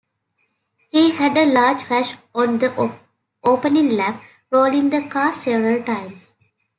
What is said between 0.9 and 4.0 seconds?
had a large crash on the opening